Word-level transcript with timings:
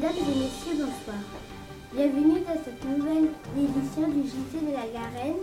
Bienvenue 0.00 0.30
dans 2.46 2.58
cette 2.64 2.84
nouvelle 2.84 3.30
édition 3.56 4.06
du 4.06 4.22
JT 4.28 4.60
de 4.60 4.70
la 4.72 4.86
Garenne. 4.86 5.42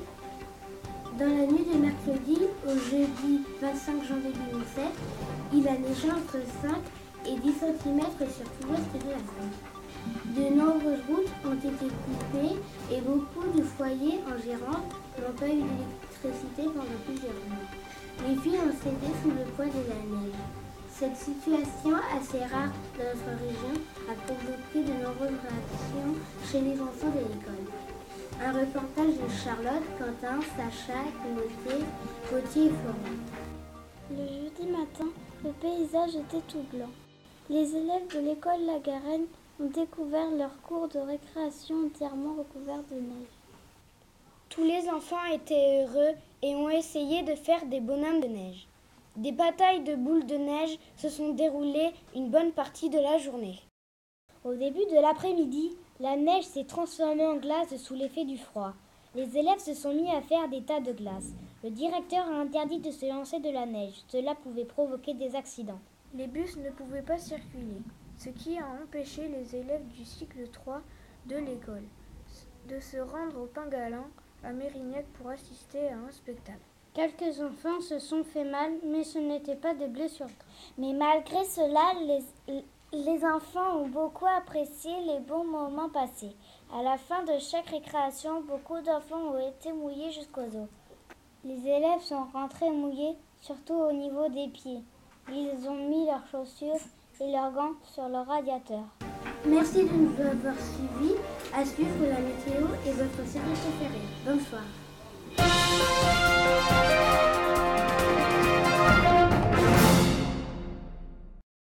Dans 1.19 1.27
la 1.27 1.45
nuit 1.45 1.65
de 1.65 1.77
mercredi 1.77 2.37
au 2.65 2.69
jeudi 2.69 3.41
25 3.61 4.05
janvier 4.07 4.31
2007, 4.31 4.85
il 5.51 5.67
a 5.67 5.73
neigé 5.73 6.09
entre 6.09 6.39
5 6.61 6.71
et 7.27 7.35
10 7.37 7.51
cm 7.51 7.99
sur 7.99 8.45
tout 8.45 8.67
l'ouest 8.69 8.93
de 8.93 8.99
la 9.11 9.19
France. 9.27 9.59
De 10.27 10.43
nombreuses 10.55 11.03
routes 11.09 11.33
ont 11.45 11.57
été 11.57 11.87
coupées 12.05 12.55
et 12.93 13.01
beaucoup 13.01 13.47
de 13.57 13.61
foyers 13.61 14.21
en 14.25 14.37
Gironde 14.41 14.87
n'ont 15.19 15.35
pas 15.37 15.47
eu 15.47 15.63
d'électricité 15.67 16.63
pendant 16.63 16.99
plusieurs 17.05 17.41
mois. 17.49 17.67
Les 18.25 18.37
filles 18.37 18.61
ont 18.63 18.75
cédé 18.81 19.09
sous 19.21 19.31
le 19.31 19.43
poids 19.57 19.65
de 19.65 19.83
la 19.89 19.99
neige. 20.17 20.39
Cette 20.97 21.17
situation 21.17 21.97
assez 22.15 22.39
rare 22.45 22.71
dans 22.97 23.03
notre 23.03 23.43
région 23.43 23.81
a 24.09 24.13
provoqué 24.13 24.75
de 24.75 24.93
nombreuses 25.03 25.41
réactions 25.43 26.15
chez 26.49 26.61
les 26.61 26.79
enfants 26.79 27.09
de 27.09 27.19
l'école. 27.19 27.67
Un 28.41 28.53
reportage 28.53 29.15
de 29.15 29.27
Charlotte, 29.43 29.83
Quentin, 29.99 30.39
Sacha, 30.55 30.99
Timothée, 31.21 31.83
Gauthier 32.31 32.67
et 32.67 32.69
Florent. 32.69 33.19
Le 34.09 34.25
jeudi 34.25 34.71
matin, 34.71 35.09
le 35.43 35.51
paysage 35.51 36.15
était 36.15 36.45
tout 36.47 36.63
blanc. 36.71 36.91
Les 37.49 37.75
élèves 37.75 38.07
de 38.15 38.29
l'école 38.29 38.65
La 38.65 38.79
Garenne 38.79 39.25
ont 39.59 39.69
découvert 39.75 40.31
leur 40.31 40.61
cours 40.61 40.87
de 40.87 40.99
récréation 40.99 41.75
entièrement 41.87 42.35
recouvert 42.37 42.83
de 42.89 42.95
neige. 42.95 43.35
Tous 44.47 44.63
les 44.63 44.89
enfants 44.89 45.25
étaient 45.33 45.83
heureux 45.83 46.15
et 46.41 46.55
ont 46.55 46.69
essayé 46.69 47.23
de 47.23 47.35
faire 47.35 47.65
des 47.65 47.81
bonhommes 47.81 48.21
de 48.21 48.27
neige. 48.27 48.65
Des 49.15 49.31
batailles 49.31 49.83
de 49.83 49.95
boules 49.95 50.25
de 50.25 50.35
neige 50.35 50.77
se 50.97 51.09
sont 51.09 51.33
déroulées 51.33 51.91
une 52.15 52.29
bonne 52.29 52.51
partie 52.51 52.89
de 52.89 52.99
la 52.99 53.17
journée. 53.17 53.59
Au 54.43 54.53
début 54.53 54.85
de 54.91 55.01
l'après-midi, 55.01 55.75
la 55.99 56.17
neige 56.17 56.43
s'est 56.43 56.65
transformée 56.65 57.25
en 57.25 57.37
glace 57.37 57.75
sous 57.77 57.95
l'effet 57.95 58.25
du 58.25 58.37
froid. 58.37 58.73
Les 59.15 59.37
élèves 59.37 59.59
se 59.59 59.73
sont 59.73 59.93
mis 59.93 60.11
à 60.11 60.21
faire 60.21 60.49
des 60.49 60.63
tas 60.63 60.81
de 60.81 60.91
glace. 60.91 61.33
Le 61.63 61.69
directeur 61.69 62.27
a 62.27 62.41
interdit 62.41 62.79
de 62.79 62.91
se 62.91 63.05
lancer 63.05 63.39
de 63.39 63.49
la 63.49 63.65
neige. 63.65 64.03
Cela 64.09 64.35
pouvait 64.35 64.65
provoquer 64.65 65.13
des 65.13 65.35
accidents. 65.35 65.79
Les 66.13 66.27
bus 66.27 66.57
ne 66.57 66.69
pouvaient 66.69 67.01
pas 67.01 67.17
circuler, 67.17 67.81
ce 68.17 68.29
qui 68.29 68.57
a 68.57 68.67
empêché 68.83 69.29
les 69.29 69.55
élèves 69.55 69.87
du 69.87 70.03
cycle 70.03 70.47
3 70.51 70.81
de 71.27 71.37
l'école 71.37 71.83
de 72.67 72.79
se 72.79 72.97
rendre 72.97 73.41
au 73.41 73.45
Pingalan 73.45 74.07
à 74.43 74.51
Mérignac 74.51 75.05
pour 75.13 75.29
assister 75.29 75.89
à 75.89 75.97
un 75.97 76.11
spectacle. 76.11 76.59
Quelques 76.95 77.41
enfants 77.41 77.81
se 77.81 77.99
sont 77.99 78.23
fait 78.23 78.45
mal, 78.45 78.71
mais 78.85 79.03
ce 79.03 79.19
n'était 79.19 79.57
pas 79.57 79.73
des 79.73 79.87
blessures. 79.87 80.29
Mais 80.77 80.93
malgré 80.93 81.43
cela, 81.43 81.91
les, 82.93 83.25
enfants 83.25 83.81
ont 83.81 83.89
beaucoup 83.89 84.25
apprécié 84.25 84.91
les 85.05 85.19
bons 85.19 85.43
moments 85.43 85.89
passés. 85.89 86.33
À 86.73 86.81
la 86.83 86.97
fin 86.97 87.21
de 87.23 87.37
chaque 87.37 87.67
récréation, 87.67 88.41
beaucoup 88.43 88.79
d'enfants 88.79 89.33
ont 89.33 89.49
été 89.49 89.73
mouillés 89.73 90.11
jusqu'aux 90.11 90.47
os. 90.47 90.69
Les 91.43 91.67
élèves 91.67 92.01
sont 92.01 92.23
rentrés 92.31 92.71
mouillés, 92.71 93.17
surtout 93.41 93.73
au 93.73 93.91
niveau 93.91 94.29
des 94.29 94.47
pieds. 94.47 94.81
Ils 95.29 95.67
ont 95.67 95.89
mis 95.89 96.05
leurs 96.05 96.25
chaussures 96.31 96.79
et 97.19 97.29
leurs 97.29 97.51
gants 97.51 97.73
sur 97.83 98.07
le 98.07 98.19
radiateur. 98.19 98.85
Merci 99.45 99.83
de 99.83 99.89
nous 99.89 100.21
avoir 100.21 100.55
suivis. 100.55 101.15
À 101.53 101.65
suivre 101.65 102.05
la 102.05 102.19
météo 102.19 102.67
et 102.87 102.91
votre 102.91 103.29
série 103.29 103.43
préférée. 103.43 104.05
You. 104.25 104.84